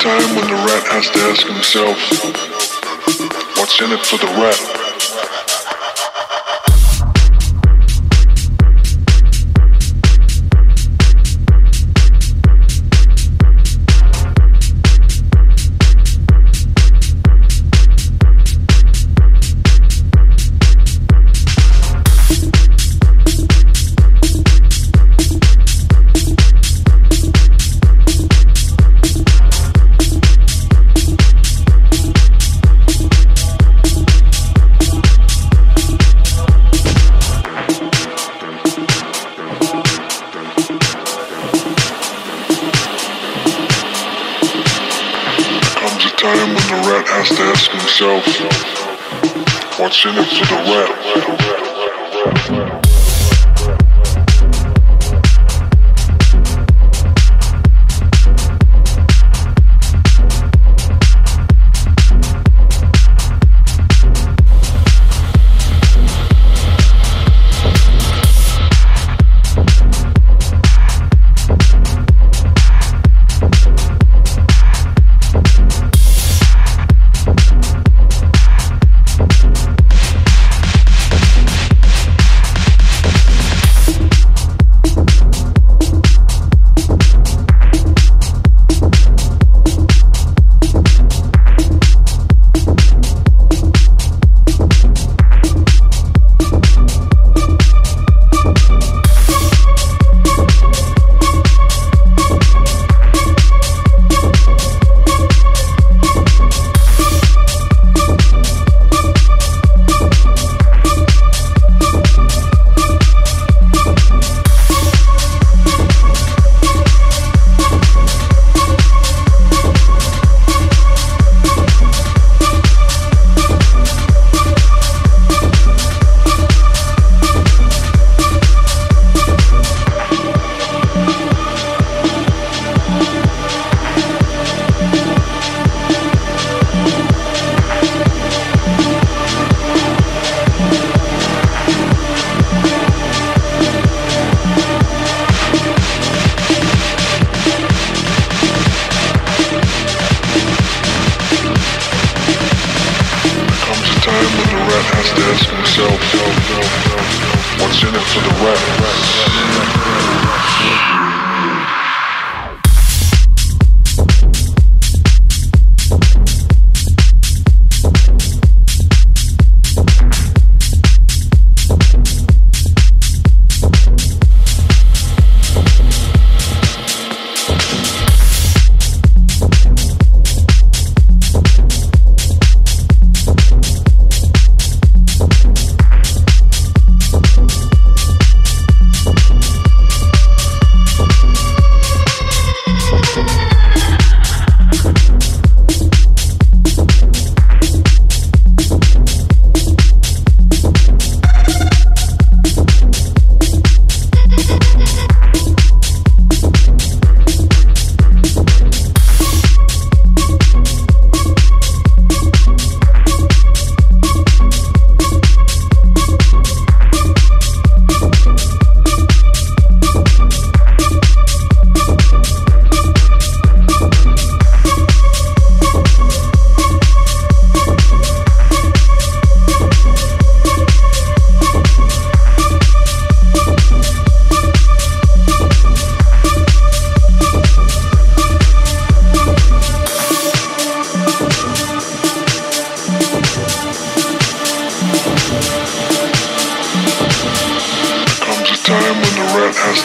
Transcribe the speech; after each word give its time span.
time 0.00 0.34
when 0.34 0.46
the 0.48 0.54
rat 0.54 0.84
has 0.88 1.10
to 1.10 1.18
ask 1.28 1.46
himself, 1.46 1.98
what's 3.58 3.78
in 3.82 3.92
it 3.92 4.00
for 4.06 4.16
the 4.16 4.32
rat? 4.40 4.89
Rap? 47.38 48.50
What's 49.78 50.04
in 50.04 50.18
it 50.18 50.26
for 50.26 50.46
the 50.46 51.59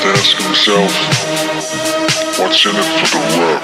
ask 0.08 0.38
himself, 0.38 0.92
what's 2.40 2.66
in 2.66 2.76
it 2.76 3.08
for 3.08 3.18
the 3.18 3.28
rap? 3.40 3.55